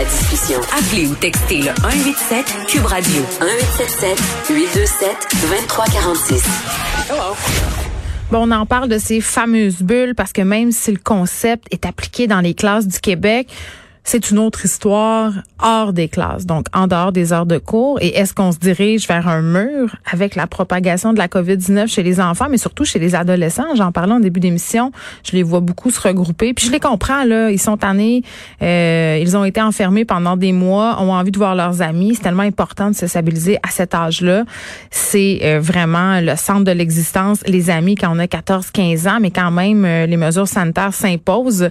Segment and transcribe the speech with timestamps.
[0.00, 0.58] la discussion.
[0.78, 4.18] Appelez ou textez le 187 Cube Radio 1877
[4.48, 5.10] 827
[5.42, 6.42] 2346.
[8.30, 11.84] Bon, on en parle de ces fameuses bulles parce que même si le concept est
[11.84, 13.48] appliqué dans les classes du Québec,
[14.04, 15.32] c'est une autre histoire
[15.62, 17.98] hors des classes, donc en dehors des heures de cours.
[18.00, 22.02] Et est-ce qu'on se dirige vers un mur avec la propagation de la COVID-19 chez
[22.02, 23.74] les enfants, mais surtout chez les adolescents?
[23.76, 24.90] J'en parlais en début d'émission.
[25.24, 26.54] Je les vois beaucoup se regrouper.
[26.54, 27.50] Puis je les comprends, là.
[27.50, 28.22] Ils sont tannés.
[28.62, 32.14] Euh, ils ont été enfermés pendant des mois, ont envie de voir leurs amis.
[32.14, 34.44] C'est tellement important de se stabiliser à cet âge-là.
[34.90, 39.18] C'est euh, vraiment le centre de l'existence, les amis, quand on a 14, 15 ans,
[39.20, 41.68] mais quand même, euh, les mesures sanitaires s'imposent.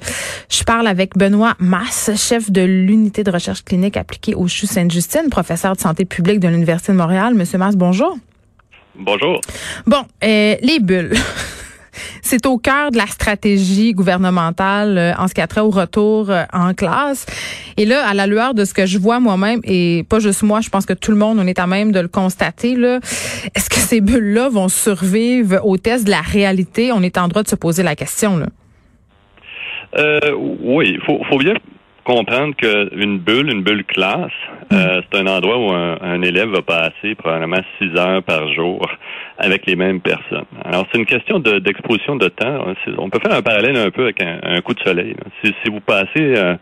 [0.50, 5.30] Je parle avec Benoît Masse, chef de l'unité de recherche clinique appliquée au CHU Sainte-Justine,
[5.32, 7.34] professeur de santé publique de l'Université de Montréal.
[7.34, 8.18] Monsieur Masse, bonjour.
[8.96, 9.40] Bonjour.
[9.88, 11.14] Bon, euh, les bulles.
[12.22, 16.30] C'est au cœur de la stratégie gouvernementale euh, en ce qui a trait au retour
[16.30, 17.26] euh, en classe.
[17.78, 20.62] Et là, à la lueur de ce que je vois moi-même, et pas juste moi,
[20.62, 23.00] je pense que tout le monde, on est à même de le constater, là,
[23.56, 26.92] est-ce que ces bulles-là vont survivre au test de la réalité?
[26.92, 28.38] On est en droit de se poser la question.
[28.38, 28.48] Là.
[29.98, 30.20] Euh,
[30.62, 31.56] oui, il faut, faut bien
[32.10, 34.32] comprendre qu'une bulle, une bulle classe,
[34.74, 38.90] euh, c'est un endroit où un, élève va passer probablement six heures par jour
[39.38, 40.46] avec les mêmes personnes.
[40.66, 42.66] Alors, c'est une question d'exposition de, temps.
[42.98, 45.16] On peut faire un parallèle un peu avec un, coup de soleil.
[45.44, 46.56] Si, si, vous passez euh,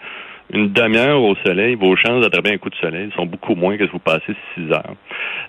[0.51, 3.85] une demi-heure au soleil, vos chances d'attraper un coup de soleil sont beaucoup moins que
[3.85, 4.95] si vous passez six heures.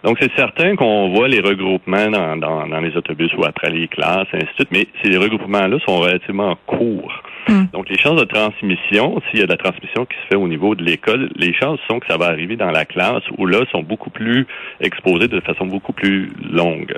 [0.04, 3.88] Donc, c'est certain qu'on voit les regroupements dans, dans, dans, les autobus ou après les
[3.88, 7.22] classes, ainsi de suite, mais ces regroupements-là sont relativement courts.
[7.48, 7.64] Hmm.
[7.72, 10.48] Donc, les chances de transmission, s'il y a de la transmission qui se fait au
[10.48, 13.60] niveau de l'école, les chances sont que ça va arriver dans la classe où là,
[13.72, 14.47] sont beaucoup plus
[14.81, 16.94] exposées de façon beaucoup plus longue.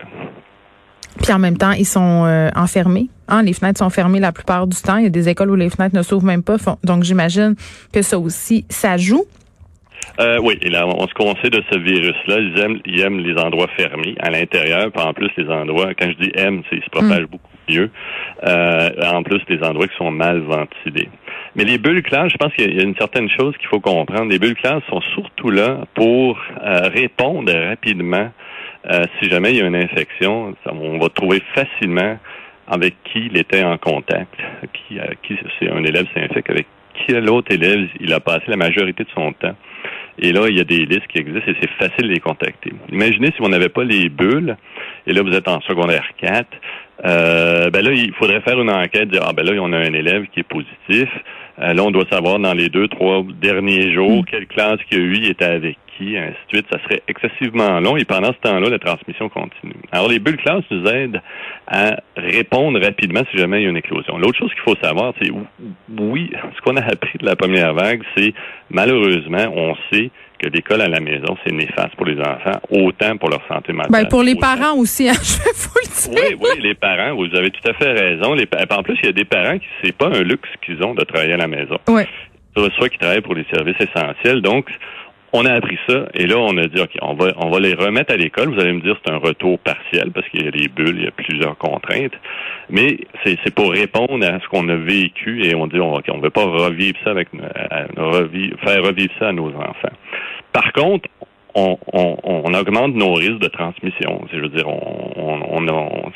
[1.23, 3.09] Puis en même temps, ils sont euh, enfermés.
[3.29, 3.43] Hein?
[3.43, 4.97] Les fenêtres sont fermées la plupart du temps.
[4.97, 6.57] Il y a des écoles où les fenêtres ne s'ouvrent même pas.
[6.85, 7.55] Donc j'imagine
[7.93, 9.25] que ça aussi, ça joue.
[10.19, 13.19] Euh, oui, et là, on, ce qu'on sait de ce virus-là, ils aiment, ils aiment
[13.19, 16.77] les endroits fermés à l'intérieur, puis en plus les endroits, quand je dis aiment, c'est
[16.77, 17.27] ils se propagent mm.
[17.27, 21.09] beaucoup Euh, en plus, les endroits qui sont mal ventilés.
[21.55, 24.31] Mais les bulles claires, je pense qu'il y a une certaine chose qu'il faut comprendre.
[24.31, 28.31] Les bulles claires sont surtout là pour euh, répondre rapidement
[28.91, 32.19] euh, si jamais il y a une infection, on va trouver facilement
[32.67, 34.35] avec qui il était en contact,
[34.73, 36.67] qui, qui c'est un élève s'infecte, avec
[37.07, 39.57] quel autre élève il a passé la majorité de son temps.
[40.19, 42.73] Et là, il y a des listes qui existent et c'est facile de les contacter.
[42.91, 44.57] Imaginez si on n'avait pas les bulles,
[45.07, 46.47] et là, vous êtes en secondaire 4,
[47.05, 49.93] euh, ben là, il faudrait faire une enquête, dire, ah ben là, on a un
[49.93, 51.09] élève qui est positif.
[51.61, 54.25] Euh, là, on doit savoir dans les deux, trois derniers jours, mm.
[54.27, 56.67] quelle classe qu'il y a eu, il était avec qui, ainsi de suite.
[56.73, 59.75] Ça serait excessivement long et pendant ce temps-là, la transmission continue.
[59.93, 61.21] Alors, les bulles classes nous aident
[61.67, 64.19] à répondre rapidement si jamais il y a une éclosion.
[64.19, 65.31] L'autre chose qu'il faut savoir, c'est
[65.99, 68.33] oui, ce qu'on a appris de la première vague, c'est
[68.71, 73.29] malheureusement, on sait que l'école à la maison, c'est néfaste pour les enfants, autant pour
[73.29, 73.91] leur santé mentale.
[73.91, 76.39] Ben, pour les parents aussi, hein, je vais vous le dire.
[76.41, 78.33] Oui, oui, les parents, vous avez tout à fait raison.
[78.33, 80.95] Les, en plus, il y a des parents qui, c'est pas un luxe qu'ils ont
[80.95, 81.79] de travailler à la maison.
[81.89, 82.03] Oui.
[82.77, 84.43] Soit qui travaillent pour les services essentiels.
[84.43, 84.67] Donc,
[85.33, 87.75] on a appris ça et là on a dit ok on va on va les
[87.75, 88.53] remettre à l'école.
[88.53, 91.05] Vous allez me dire c'est un retour partiel parce qu'il y a des bulles, il
[91.05, 92.15] y a plusieurs contraintes,
[92.69, 96.23] mais c'est c'est pour répondre à ce qu'on a vécu et on dit on ne
[96.23, 99.95] veut pas revivre ça avec faire revivre ça à nos enfants.
[100.53, 101.09] Par contre,
[101.55, 104.27] on, on, augmente nos risques de transmission.
[104.33, 106.13] Je veux dire, on, on,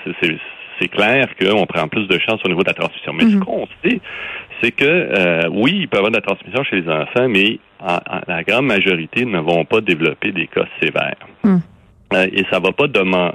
[0.81, 3.13] c'est clair qu'on prend plus de chances au niveau de la transmission.
[3.13, 3.45] Mais ce mhm.
[3.45, 4.01] qu'on sait,
[4.63, 7.59] c'est que euh, oui, il peut y avoir de la transmission chez les enfants, mais
[8.27, 11.17] la grande majorité ne vont pas développer des cas sévères.
[11.43, 11.59] Hmm.
[12.15, 12.87] Euh, et ça va pas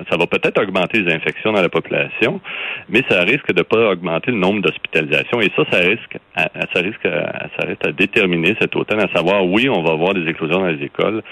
[0.09, 2.39] ça va peut-être augmenter les infections dans la population,
[2.87, 5.41] mais ça risque de pas augmenter le nombre d'hospitalisations.
[5.41, 9.45] Et ça, ça risque, à, ça risque, ça risque à déterminer cet automne, à savoir,
[9.45, 11.23] oui, on va avoir des éclosions dans les écoles,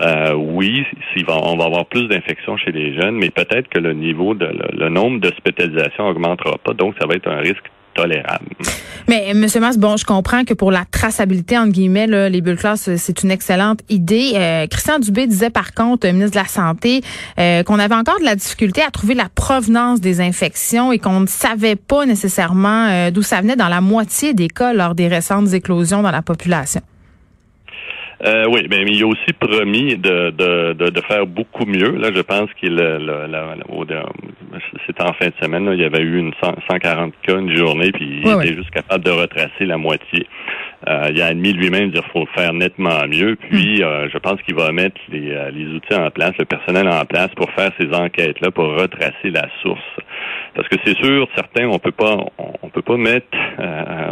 [0.00, 0.84] euh, oui,
[1.28, 4.88] on va avoir plus d'infections chez les jeunes, mais peut-être que le niveau de le,
[4.88, 7.70] nombre d'hospitalisations augmentera pas, donc ça va être un risque
[9.08, 9.46] Mais M.
[9.60, 13.22] Mas, bon, je comprends que pour la traçabilité entre guillemets, là, les bulles classes, c'est
[13.22, 14.32] une excellente idée.
[14.34, 17.02] Euh, Christian Dubé disait par contre, ministre de la santé,
[17.38, 21.20] euh, qu'on avait encore de la difficulté à trouver la provenance des infections et qu'on
[21.20, 25.06] ne savait pas nécessairement euh, d'où ça venait dans la moitié des cas lors des
[25.06, 26.80] récentes éclosions dans la population.
[28.24, 31.96] Euh, oui, mais il a aussi promis de, de, de, de, faire beaucoup mieux.
[31.96, 32.80] Là, je pense qu'il
[34.86, 37.92] c'était en fin de semaine, là, il y avait eu une 140 cas une journée,
[37.92, 40.26] puis il était juste capable de retracer la moitié.
[40.88, 43.36] Euh, il a admis lui-même qu'il faut faire nettement mieux.
[43.36, 43.84] Puis, hmm.
[43.84, 47.04] euh, je pense qu'il va mettre les, euh, les outils en place, le personnel en
[47.04, 49.80] place pour faire ces enquêtes-là, pour retracer la source.
[50.56, 52.16] Parce que c'est sûr, certains, on peut pas,
[52.62, 53.28] on, peut pas mettre,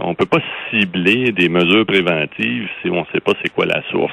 [0.02, 3.82] on peut pas cibler des mesures préventives si on ne sait pas c'est quoi la
[3.90, 4.12] source.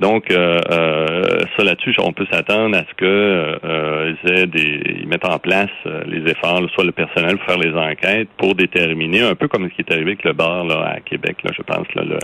[0.00, 4.80] Donc, euh, euh, ça là-dessus, on peut s'attendre à ce que euh, ils, aient des,
[5.00, 8.54] ils mettent en place euh, les efforts, soit le personnel pour faire les enquêtes, pour
[8.54, 11.50] déterminer, un peu comme ce qui est arrivé avec le bar là, à Québec, là,
[11.56, 12.18] je pense, là, le,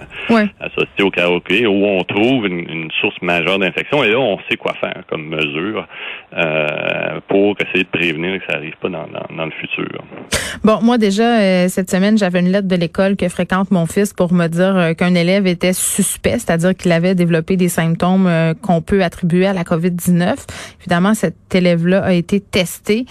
[0.61, 4.57] associé au karaoké, où on trouve une, une source majeure d'infection, et là, on sait
[4.57, 5.87] quoi faire comme mesure
[6.37, 9.89] euh, pour essayer de prévenir que ça n'arrive pas dans, dans, dans, le futur.
[10.63, 14.33] Bon, moi déjà, cette semaine, j'avais une lettre de l'école que fréquente mon fils pour
[14.33, 19.03] me dire qu'un élève était suspect, c'est-à-dire qu'il avait développé des symptômes euh, qu'on peut
[19.03, 20.35] attribuer à la COVID-19.
[20.81, 23.07] Évidemment, cet élève-là a été testé.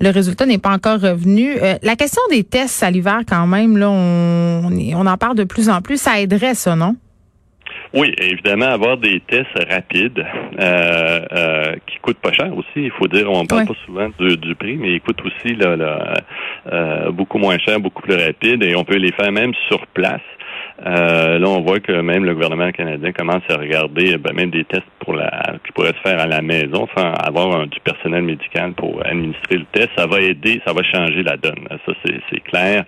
[0.00, 1.56] Le résultat n'est pas encore revenu.
[1.62, 5.68] Euh, la question des tests salivaires, quand même, là, on, on en parle de plus
[5.68, 6.00] en plus.
[6.00, 6.96] Ça aiderait, ça, non?
[7.92, 10.24] Oui, évidemment, avoir des tests rapides
[10.58, 12.66] euh, euh, qui coûtent pas cher aussi.
[12.76, 17.10] Il faut dire, on parle pas souvent du, prix, mais ils coûtent aussi là, là
[17.10, 20.20] beaucoup moins cher, beaucoup plus rapide, et on peut les faire même sur place.
[20.86, 24.64] Euh, là, on voit que même le gouvernement canadien commence à regarder ben, même des
[24.64, 25.30] tests pour la
[25.64, 29.66] qui pourraient se faire à la maison sans avoir du personnel médical pour administrer le
[29.72, 29.90] test.
[29.96, 31.66] Ça va aider, ça va changer la donne.
[31.86, 32.84] Ça, c'est clair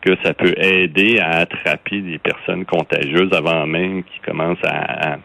[0.00, 5.18] que ça peut aider à attraper des personnes contagieuses avant même qu'ils commencent à à,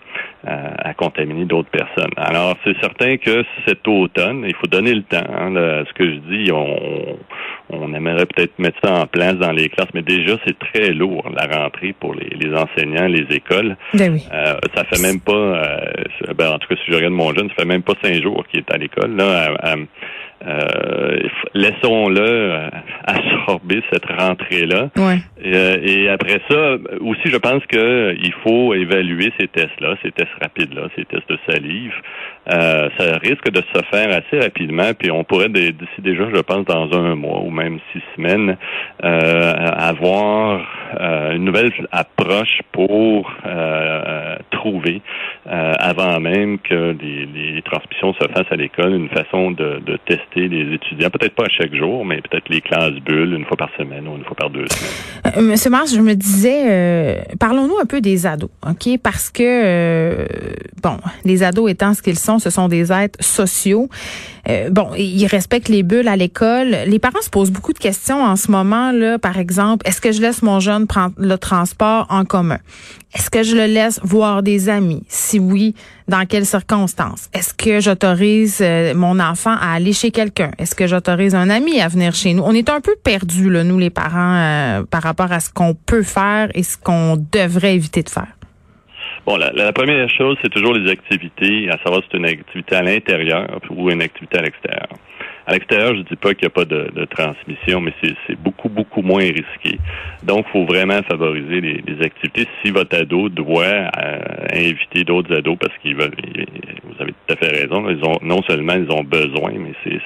[0.97, 2.11] contaminer d'autres personnes.
[2.17, 5.17] Alors, c'est certain que cet automne, il faut donner le temps.
[5.17, 5.53] Hein,
[5.87, 7.17] ce que je dis, on,
[7.69, 11.29] on aimerait peut-être mettre ça en place dans les classes, mais déjà, c'est très lourd,
[11.35, 13.77] la rentrée pour les, les enseignants, les écoles.
[13.93, 14.27] Ben oui.
[14.33, 15.77] euh, ça fait même pas, euh,
[16.37, 18.45] ben, en tout cas, si je regarde mon jeune, ça fait même pas cinq jours
[18.47, 19.15] qu'il est à l'école.
[19.15, 19.55] Là,
[20.45, 21.19] euh,
[21.53, 22.69] laissons-le euh,
[23.05, 24.89] absorber cette rentrée-là.
[24.97, 30.87] Euh, et après ça, aussi, je pense qu'il faut évaluer ces tests-là, ces tests rapides-là,
[30.95, 31.93] ces tests de salive.
[32.47, 36.91] ça risque de se faire assez rapidement, puis on pourrait d'ici déjà, je pense, dans
[36.97, 38.57] un mois ou même six semaines,
[39.01, 40.61] avoir
[41.33, 43.31] une nouvelle approche pour
[44.49, 45.01] trouver,
[45.45, 50.30] avant même que les, les, transmissions se fassent à l'école, une façon de, de tester
[50.35, 53.69] les étudiants, peut-être pas à chaque jour, mais peut-être les classes bulles une fois par
[53.77, 54.65] semaine ou une fois par deux.
[55.25, 58.97] Euh, Monsieur Mars, je me disais, euh, parlons-nous un peu des ados, ok?
[59.01, 60.25] Parce que euh,
[60.81, 63.89] bon, les ados étant ce qu'ils sont, ce sont des êtres sociaux.
[64.69, 66.75] bon, ils respectent les bulles à l'école.
[66.87, 69.19] Les parents se posent beaucoup de questions en ce moment là.
[69.19, 72.59] Par exemple, est-ce que je laisse mon jeune prendre le transport en commun?
[73.13, 75.03] Est-ce que je le laisse voir des amis?
[75.09, 75.75] Si oui,
[76.11, 77.29] dans quelles circonstances?
[77.33, 80.51] Est-ce que j'autorise euh, mon enfant à aller chez quelqu'un?
[80.59, 82.43] Est-ce que j'autorise un ami à venir chez nous?
[82.43, 86.03] On est un peu perdus, nous les parents, euh, par rapport à ce qu'on peut
[86.03, 88.33] faire et ce qu'on devrait éviter de faire.
[89.25, 92.75] Bon, la, la première chose, c'est toujours les activités, à savoir si c'est une activité
[92.75, 94.89] à l'intérieur ou une activité à l'extérieur.
[95.47, 98.69] À l'extérieur, je dis pas qu'il n'y a pas de, de transmission, mais c'est beaucoup,
[98.69, 99.79] beaucoup moins risqué.
[100.23, 102.47] Donc, il faut vraiment favoriser les, les, activités.
[102.63, 104.19] Si votre ado doit euh,
[104.53, 106.15] inviter d'autres ados parce qu'ils veulent,
[106.83, 109.99] vous avez tout à fait raison, ils ont non seulement ils ont besoin, mais c'est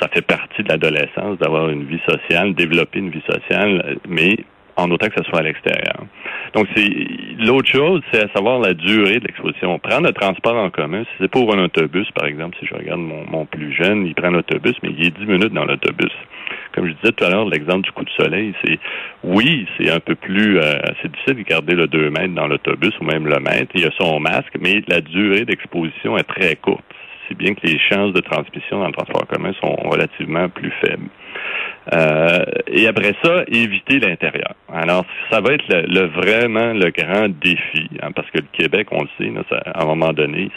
[0.00, 4.36] ça fait partie de l'adolescence d'avoir une vie sociale, développer une vie sociale, mais
[4.76, 6.04] en autant que ce soit à l'extérieur.
[6.54, 6.88] Donc, c'est
[7.38, 9.78] l'autre chose, c'est à savoir la durée de l'exposition.
[9.78, 13.00] Prendre le transport en commun, si c'est pour un autobus, par exemple, si je regarde
[13.00, 16.12] mon, mon plus jeune, il prend l'autobus, mais il est 10 minutes dans l'autobus.
[16.72, 18.78] Comme je disais tout à l'heure, l'exemple du coup de soleil, c'est
[19.24, 22.92] oui, c'est un peu plus euh, c'est difficile de garder le 2 mètres dans l'autobus
[23.00, 23.72] ou même le mètre.
[23.74, 26.84] Il y a son masque, mais la durée d'exposition est très courte.
[27.28, 31.08] Si bien que les chances de transmission dans le transport commun sont relativement plus faibles.
[31.92, 34.54] Euh, et après ça, éviter l'intérieur.
[34.72, 39.02] Alors, ça va être le, vraiment le grand défi, hein, parce que le Québec, on
[39.02, 39.32] le sait,
[39.66, 40.50] à un moment donné,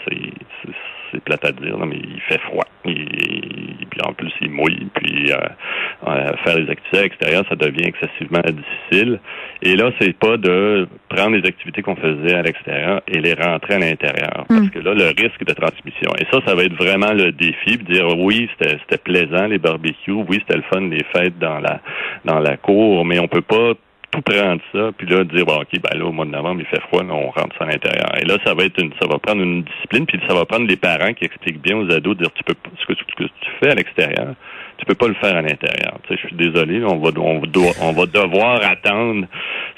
[1.13, 2.65] c'est plate à dire, mais il fait froid.
[2.85, 8.41] Il, puis en plus, il mouille, puis faire les activités à l'extérieur, ça devient excessivement
[8.41, 9.19] difficile.
[9.61, 13.75] Et là, c'est pas de prendre les activités qu'on faisait à l'extérieur et les rentrer
[13.75, 16.11] à l'intérieur, parce que là, le risque de transmission.
[16.19, 20.23] Et ça, ça va être vraiment le défi, de dire oui, c'était plaisant les barbecues,
[20.27, 21.79] oui, c'était le fun les fêtes dans la
[22.25, 23.73] dans la cour, mais on peut pas
[24.11, 26.67] tout prendre ça, puis là, dire, bon, OK, ben là, au mois de novembre, il
[26.67, 28.11] fait froid, là, on rentre ça à l'intérieur.
[28.21, 30.67] Et là, ça va être une, ça va prendre une discipline, puis ça va prendre
[30.67, 33.29] les parents qui expliquent bien aux ados, dire, tu peux, ce que, tu
[33.61, 34.35] fais à l'extérieur,
[34.77, 35.97] tu peux pas le faire à l'intérieur.
[36.03, 37.41] Tu sais, je suis désolé, on va, on,
[37.81, 39.27] on va devoir attendre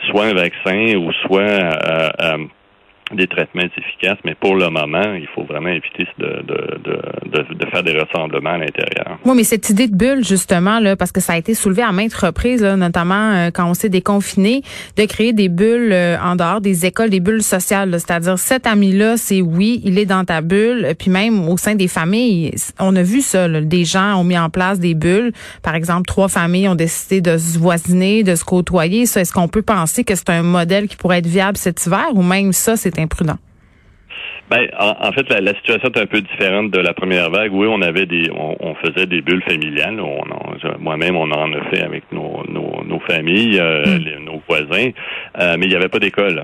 [0.09, 2.37] soit un vaccin ou soit euh, euh,
[3.15, 7.65] des traitements efficaces, mais pour le moment, il faut vraiment éviter de, de, de, de
[7.69, 9.19] faire des rassemblements à l'intérieur.
[9.25, 11.91] Oui, mais cette idée de bulle, justement, là, parce que ça a été soulevé à
[11.91, 14.61] maintes reprises, là, notamment euh, quand on s'est déconfiné,
[14.97, 17.91] de créer des bulles euh, en dehors des écoles, des bulles sociales.
[17.93, 21.87] C'est-à-dire, cet ami-là, c'est oui, il est dans ta bulle, puis même au sein des
[21.87, 25.31] familles, on a vu ça, là, des gens ont mis en place des bulles.
[25.61, 29.01] Par exemple, trois familles ont décidé de se voisiner, de se côtoyer.
[29.03, 32.23] Est-ce qu'on peut penser que c'est un modèle qui pourrait être viable cet hiver, ou
[32.23, 33.37] même ça, c'est imprudent?
[34.49, 37.51] Ben, en, fait, la, situation est un peu différente de la première vague.
[37.53, 39.99] Oui, on avait des, on, faisait des bulles familiales.
[40.79, 44.25] moi-même, on en a fait avec nos, nos, familles, euh, hmm.
[44.25, 44.91] nos voisins,
[45.39, 46.43] euh, mais il n'y avait pas d'école.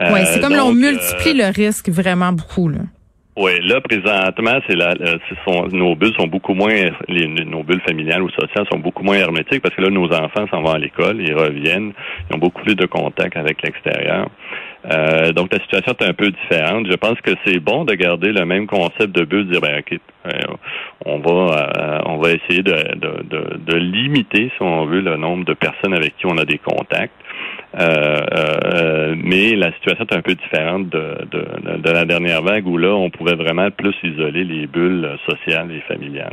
[0.00, 2.68] Euh, oui, c'est comme l'on multiplie le risque vraiment beaucoup.
[2.68, 2.78] Là.
[3.36, 4.94] Oui, là présentement, c'est la,
[5.46, 6.72] sont, nos bulles sont beaucoup moins,
[7.08, 10.46] les, nos bulles familiales ou sociales sont beaucoup moins hermétiques parce que là, nos enfants
[10.50, 11.92] s'en vont à l'école, ils reviennent,
[12.30, 14.30] ils ont beaucoup plus de contact avec l'extérieur.
[14.92, 16.86] Euh, donc la situation est un peu différente.
[16.88, 19.80] Je pense que c'est bon de garder le même concept de bulle, de dire ben
[19.80, 20.30] ok, euh,
[21.04, 25.16] on va euh, on va essayer de, de, de, de, limiter, si on veut, le
[25.16, 27.12] nombre de personnes avec qui on a des contacts.
[27.74, 31.26] mais la situation est un peu différente de,
[31.78, 35.80] de la dernière vague où là, on pouvait vraiment plus isoler les bulles sociales et
[35.80, 36.32] familiales.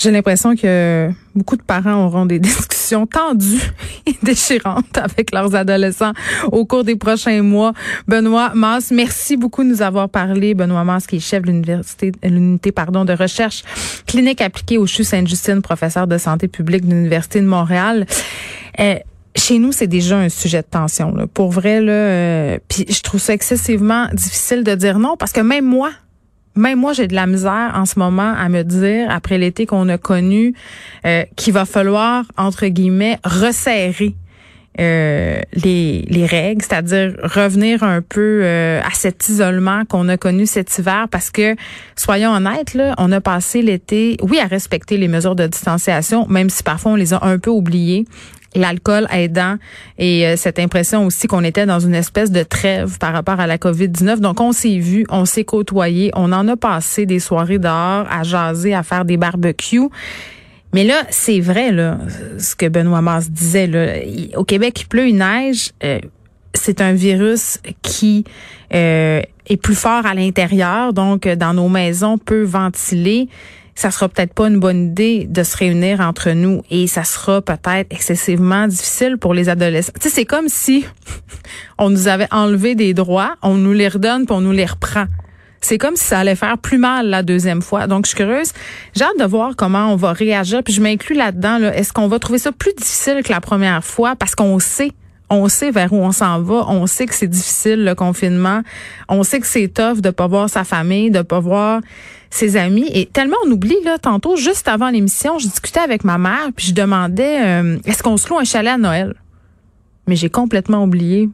[0.00, 3.60] J'ai l'impression que beaucoup de parents auront des discussions tendues
[4.06, 6.12] et déchirantes avec leurs adolescents
[6.50, 7.74] au cours des prochains mois.
[8.08, 10.54] Benoît Mass, merci beaucoup de nous avoir parlé.
[10.54, 13.62] Benoît Mass, qui est chef de l'université, l'unité, pardon, de recherche
[14.06, 18.06] clinique appliquée au CHU Sainte-Justine, professeur de santé publique de l'Université de Montréal.
[18.78, 18.94] Euh,
[19.36, 21.14] chez nous, c'est déjà un sujet de tension.
[21.14, 21.26] Là.
[21.26, 25.42] Pour vrai, là, euh, puis je trouve ça excessivement difficile de dire non parce que
[25.42, 25.90] même moi,
[26.60, 29.88] même moi, j'ai de la misère en ce moment à me dire, après l'été qu'on
[29.88, 30.54] a connu,
[31.06, 34.14] euh, qu'il va falloir, entre guillemets, resserrer
[34.78, 40.46] euh, les, les règles, c'est-à-dire revenir un peu euh, à cet isolement qu'on a connu
[40.46, 41.56] cet hiver, parce que,
[41.96, 46.50] soyons honnêtes, là, on a passé l'été, oui, à respecter les mesures de distanciation, même
[46.50, 48.06] si parfois on les a un peu oubliées
[48.54, 49.56] l'alcool aidant
[49.98, 53.46] et euh, cette impression aussi qu'on était dans une espèce de trêve par rapport à
[53.46, 54.18] la COVID-19.
[54.18, 58.22] Donc, on s'est vu, on s'est côtoyé, on en a passé des soirées dehors à
[58.22, 59.88] jaser, à faire des barbecues.
[60.72, 61.98] Mais là, c'est vrai, là,
[62.38, 64.30] ce que Benoît Mars disait.
[64.36, 65.70] Au Québec, il pleut, il neige.
[65.82, 65.98] Euh,
[66.54, 68.24] c'est un virus qui
[68.74, 73.28] euh, est plus fort à l'intérieur, donc dans nos maisons, peut ventiler
[73.80, 77.40] ça sera peut-être pas une bonne idée de se réunir entre nous et ça sera
[77.40, 79.92] peut-être excessivement difficile pour les adolescents.
[79.98, 80.84] Tu sais, c'est comme si
[81.78, 85.06] on nous avait enlevé des droits, on nous les redonne puis on nous les reprend.
[85.62, 87.86] C'est comme si ça allait faire plus mal la deuxième fois.
[87.86, 88.52] Donc, je suis curieuse.
[88.94, 90.62] J'ai hâte de voir comment on va réagir.
[90.62, 91.58] Puis je m'inclus là-dedans.
[91.58, 91.74] Là.
[91.74, 94.16] Est-ce qu'on va trouver ça plus difficile que la première fois?
[94.16, 94.92] Parce qu'on sait
[95.30, 98.62] on sait vers où on s'en va, on sait que c'est difficile le confinement,
[99.08, 101.80] on sait que c'est tough de pas voir sa famille, de pas voir
[102.30, 102.88] ses amis.
[102.92, 106.66] Et tellement on oublie là tantôt juste avant l'émission, je discutais avec ma mère puis
[106.66, 109.14] je demandais euh, est-ce qu'on se loue un chalet à Noël?
[110.06, 111.28] Mais j'ai complètement oublié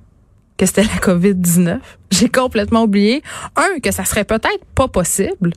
[0.58, 1.78] que c'était la Covid-19.
[2.10, 3.22] J'ai complètement oublié
[3.56, 5.52] un que ça serait peut-être pas possible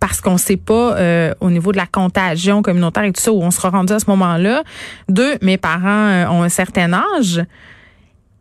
[0.00, 3.42] parce qu'on sait pas euh, au niveau de la contagion communautaire et tout ça où
[3.42, 4.64] on sera rendu à ce moment-là.
[5.08, 7.42] Deux, mes parents euh, ont un certain âge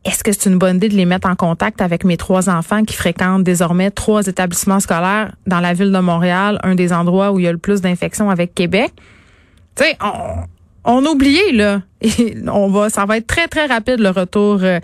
[0.10, 2.84] est-ce que c'est une bonne idée de les mettre en contact avec mes trois enfants
[2.84, 7.40] qui fréquentent désormais trois établissements scolaires dans la ville de Montréal, un des endroits où
[7.40, 8.92] il y a le plus d'infections avec Québec?
[9.76, 10.46] Tu on,
[10.86, 11.82] on a oublié là.
[12.48, 14.80] On va, ça va être très très rapide le retour euh,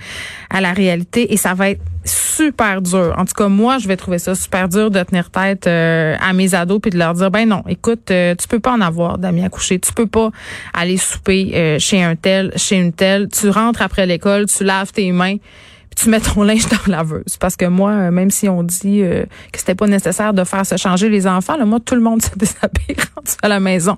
[0.49, 3.15] à la réalité et ça va être super dur.
[3.17, 6.33] En tout cas, moi, je vais trouver ça super dur de tenir tête euh, à
[6.33, 9.17] mes ados puis de leur dire ben non, écoute, euh, tu peux pas en avoir
[9.17, 10.31] d'amis à coucher, tu peux pas
[10.73, 13.29] aller souper chez un tel, chez une telle.
[13.29, 15.37] Tu rentres après l'école, tu laves tes mains
[15.95, 17.37] tu mets ton linge dans la laveuse.
[17.39, 20.65] Parce que moi, euh, même si on dit euh, que c'était pas nécessaire de faire
[20.65, 22.95] se changer les enfants, là, moi, tout le monde se déshabille
[23.41, 23.97] à la maison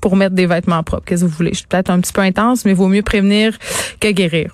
[0.00, 1.04] pour mettre des vêtements propres.
[1.06, 1.52] Qu'est-ce que vous voulez?
[1.52, 3.58] Je suis peut-être un petit peu intense, mais vaut mieux prévenir
[4.00, 4.50] que guérir.